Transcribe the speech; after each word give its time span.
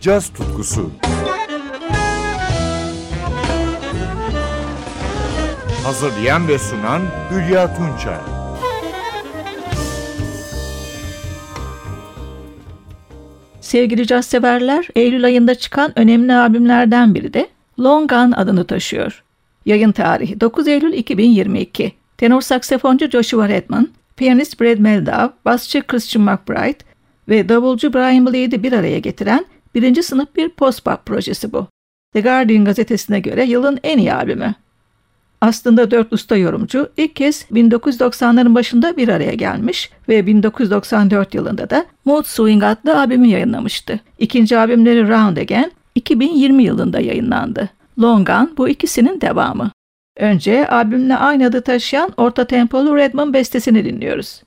caz 0.00 0.28
tutkusu. 0.28 0.90
Hazırlayan 5.84 6.48
ve 6.48 6.58
sunan 6.58 7.02
Hülya 7.30 7.74
Tunçay. 7.76 8.18
Sevgili 13.60 14.06
caz 14.06 14.26
severler, 14.26 14.88
Eylül 14.96 15.24
ayında 15.24 15.54
çıkan 15.54 15.98
önemli 15.98 16.34
albümlerden 16.34 17.14
biri 17.14 17.34
de 17.34 17.48
Long 17.80 18.10
Gun 18.10 18.32
adını 18.32 18.64
taşıyor. 18.64 19.22
Yayın 19.66 19.92
tarihi 19.92 20.40
9 20.40 20.68
Eylül 20.68 20.92
2022. 20.92 21.92
Tenor 22.18 22.40
saksafoncu 22.40 23.10
Joshua 23.10 23.48
Redman, 23.48 23.88
piyanist 24.16 24.60
Brad 24.60 24.78
Meldau, 24.78 25.32
basçı 25.44 25.86
Christian 25.86 26.24
McBride 26.24 26.78
ve 27.28 27.48
davulcu 27.48 27.94
Brian 27.94 28.26
Blade'i 28.26 28.62
bir 28.62 28.72
araya 28.72 28.98
getiren 28.98 29.46
birinci 29.74 30.02
sınıf 30.02 30.36
bir 30.36 30.48
post-pop 30.48 31.06
projesi 31.06 31.52
bu. 31.52 31.66
The 32.12 32.20
Guardian 32.20 32.64
gazetesine 32.64 33.20
göre 33.20 33.44
yılın 33.44 33.78
en 33.82 33.98
iyi 33.98 34.14
albümü. 34.14 34.54
Aslında 35.40 35.90
dört 35.90 36.12
usta 36.12 36.36
yorumcu 36.36 36.88
ilk 36.96 37.16
kez 37.16 37.46
1990'ların 37.52 38.54
başında 38.54 38.96
bir 38.96 39.08
araya 39.08 39.34
gelmiş 39.34 39.90
ve 40.08 40.26
1994 40.26 41.34
yılında 41.34 41.70
da 41.70 41.86
Mood 42.04 42.24
Swing 42.24 42.64
adlı 42.64 42.98
albümü 42.98 43.26
yayınlamıştı. 43.26 44.00
İkinci 44.18 44.58
albümleri 44.58 45.08
Round 45.08 45.36
Again 45.36 45.72
2020 45.94 46.62
yılında 46.62 47.00
yayınlandı. 47.00 47.68
Long 47.98 48.26
Gun 48.26 48.54
bu 48.56 48.68
ikisinin 48.68 49.20
devamı. 49.20 49.70
Önce 50.16 50.68
albümle 50.68 51.16
aynı 51.16 51.46
adı 51.46 51.62
taşıyan 51.62 52.12
orta 52.16 52.44
tempolu 52.44 52.96
Redman 52.96 53.34
bestesini 53.34 53.84
dinliyoruz. 53.84 54.42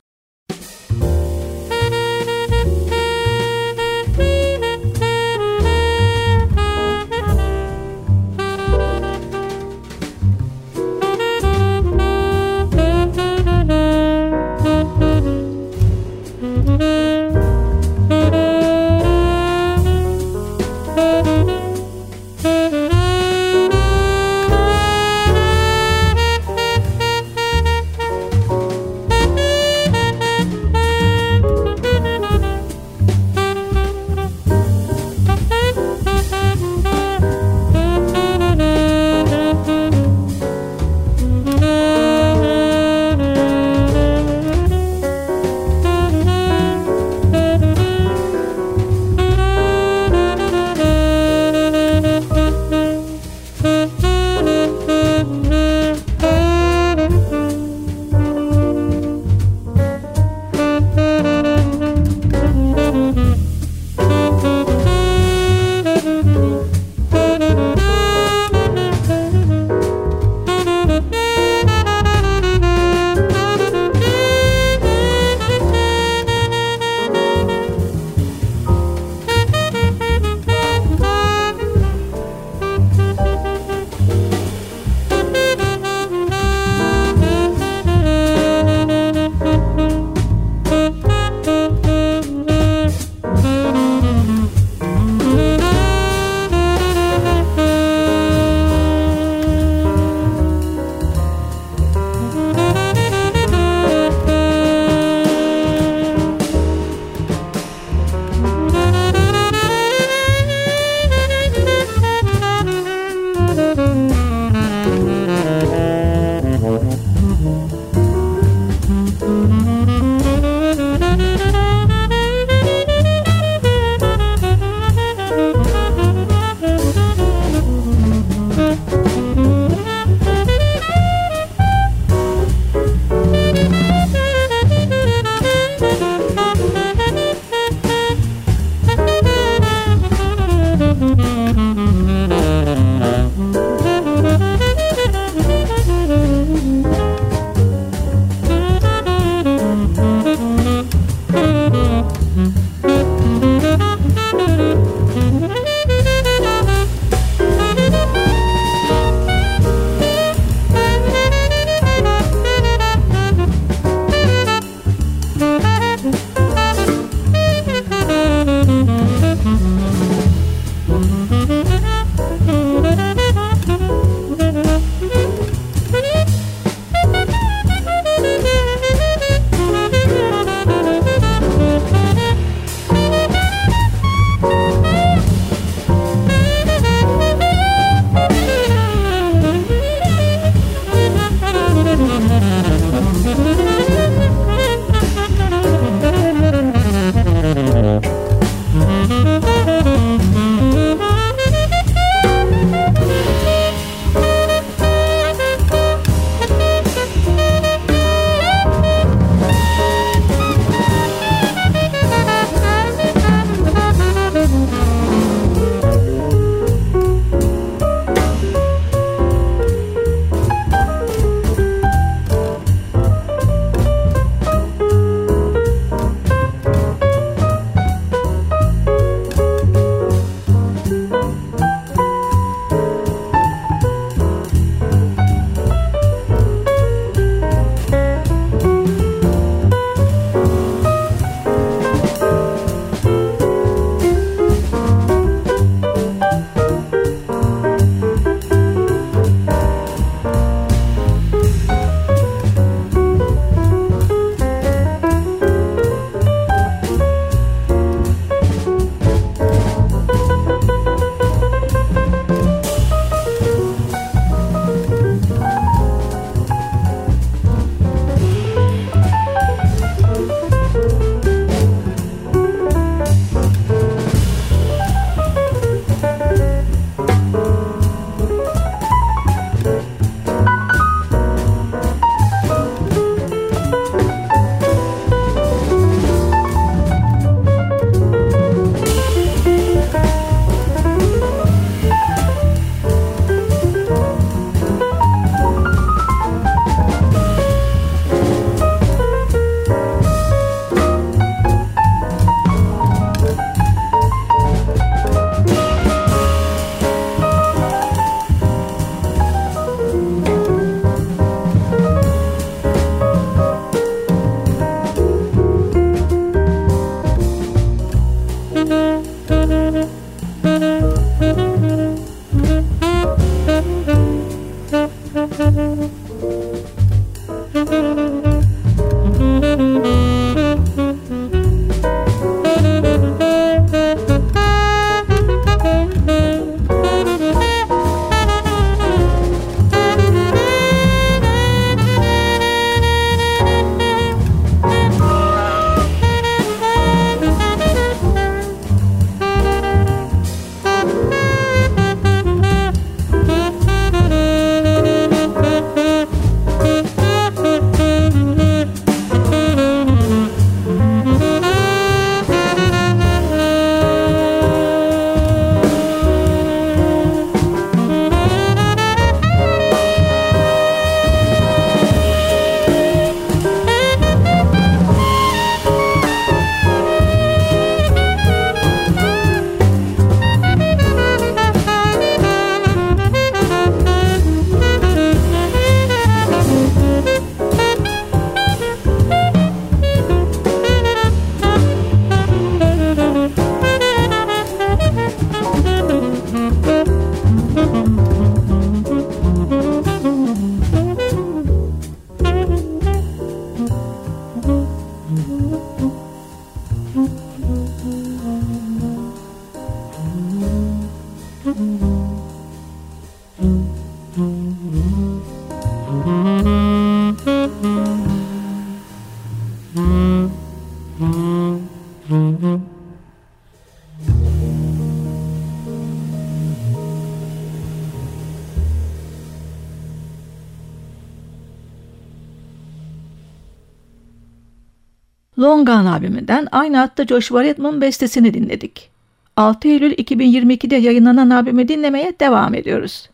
Long 435.64 435.84
Gun 435.84 435.86
albümünden 435.86 436.48
aynı 436.52 436.82
adta 436.82 437.06
Joshua 437.06 437.44
Redman 437.44 437.80
bestesini 437.80 438.34
dinledik. 438.34 438.90
6 439.36 439.68
Eylül 439.68 439.92
2022'de 439.92 440.76
yayınlanan 440.76 441.30
albümü 441.30 441.68
dinlemeye 441.68 442.12
devam 442.20 442.54
ediyoruz. 442.54 443.10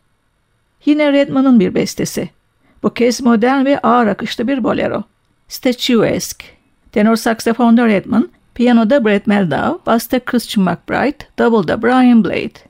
Yine 0.85 1.13
Redman'ın 1.13 1.61
bir 1.61 1.75
bestesi. 1.75 2.31
Bu 2.83 2.95
kez 2.95 3.21
modern 3.21 3.65
ve 3.65 3.79
ağır 3.79 4.07
akışlı 4.07 4.49
bir 4.49 4.65
bolero. 4.65 5.03
Statuesque. 5.49 6.49
Tenor 6.93 7.17
saksafonda 7.17 7.87
Redman, 7.87 8.29
piyanoda 8.55 9.05
Brett 9.05 9.27
Meldau, 9.27 9.81
basta 9.87 10.21
Christian 10.21 10.65
McBride, 10.65 11.25
davulda 11.39 11.83
Brian 11.83 12.25
Blade. 12.25 12.70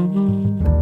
Mm-hmm. 0.00 0.79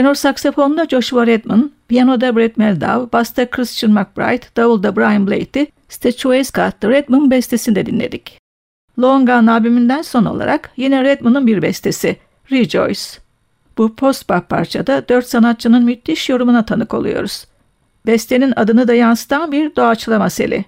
Tenor 0.00 0.14
saksafonda 0.14 0.86
Joshua 0.86 1.26
Redman, 1.26 1.72
piyanoda 1.88 2.36
Brett 2.36 2.56
Meldau, 2.56 3.08
basta 3.12 3.50
Christian 3.50 3.92
McBride, 3.92 4.46
davulda 4.56 4.96
Brian 4.96 5.26
Blakey, 5.26 5.66
Statuesca 5.88 6.70
The 6.70 6.88
Redman 6.88 7.30
bestesini 7.30 7.86
dinledik. 7.86 8.38
Long 8.98 9.28
Gone 9.28 9.50
albümünden 9.50 10.02
son 10.02 10.24
olarak 10.24 10.70
yine 10.76 11.04
Redman'ın 11.04 11.46
bir 11.46 11.62
bestesi, 11.62 12.16
Rejoice. 12.50 13.00
Bu 13.78 13.96
post-bop 13.96 14.48
parçada 14.48 15.08
dört 15.08 15.26
sanatçının 15.26 15.84
müthiş 15.84 16.28
yorumuna 16.28 16.64
tanık 16.64 16.94
oluyoruz. 16.94 17.46
Bestenin 18.06 18.52
adını 18.56 18.88
da 18.88 18.94
yansıtan 18.94 19.52
bir 19.52 19.76
doğaçlama 19.76 20.30
seli. 20.30 20.64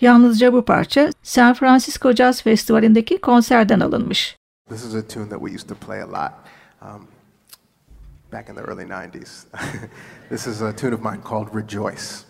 Yalnızca 0.00 0.52
bu 0.52 0.64
parça 0.64 1.10
San 1.22 1.54
Francisco 1.54 2.12
Jazz 2.12 2.42
Festivali'ndeki 2.42 3.20
konserden 3.20 3.80
alınmış. 3.80 4.36
This 4.68 4.84
is 4.84 4.94
a 4.94 5.06
tune 5.06 5.28
that 5.28 5.40
we 5.40 5.54
used 5.54 5.68
to 5.68 5.74
play 5.74 6.02
a 6.02 6.06
lot 6.06 6.32
um, 6.82 7.13
back 8.34 8.48
in 8.48 8.56
the 8.56 8.62
early 8.62 8.84
90s. 8.84 9.46
this 10.28 10.48
is 10.48 10.60
a 10.60 10.72
tune 10.72 10.92
of 10.92 11.00
mine 11.00 11.22
called 11.22 11.54
Rejoice. 11.54 12.24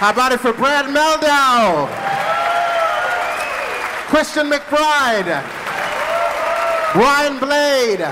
How 0.00 0.08
about 0.08 0.32
it 0.32 0.40
for 0.40 0.54
Brad 0.54 0.86
Meldow? 0.86 1.86
Christian 4.08 4.48
McBride. 4.48 5.42
Brian 6.94 7.38
Blade. 7.38 8.08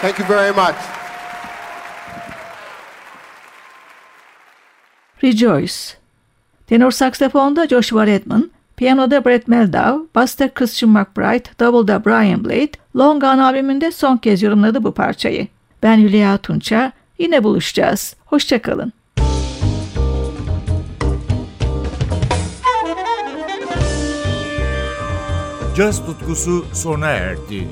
Thank 0.00 0.18
you 0.18 0.24
very 0.24 0.54
much. 0.54 0.76
Rejoice. 5.22 5.96
Tenor 6.66 6.90
saksafonda 6.90 7.68
Joshua 7.68 8.06
Redman, 8.06 8.50
piyanoda 8.76 9.24
Brett 9.24 9.48
Meldau, 9.48 10.06
basta 10.14 10.48
Christian 10.48 10.90
McBride, 10.90 11.50
davulda 11.58 12.04
Brian 12.04 12.44
Blade, 12.44 12.72
Long 12.96 13.20
Gone 13.20 13.42
albümünde 13.42 13.90
son 13.90 14.16
kez 14.16 14.42
yorumladı 14.42 14.84
bu 14.84 14.94
parçayı. 14.94 15.46
Ben 15.82 15.98
Hülya 15.98 16.38
Tunça, 16.38 16.92
yine 17.18 17.44
buluşacağız. 17.44 18.16
Hoşçakalın. 18.26 18.92
Caz 25.76 26.06
tutkusu 26.06 26.64
sona 26.72 27.08
erdi. 27.08 27.68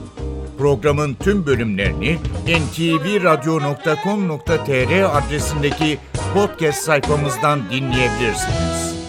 Programın 0.59 1.15
tüm 1.15 1.47
bölümlerini 1.47 2.19
ntvradio.com.tr 2.47 5.19
adresindeki 5.19 5.99
podcast 6.35 6.83
sayfamızdan 6.83 7.71
dinleyebilirsiniz. 7.71 9.00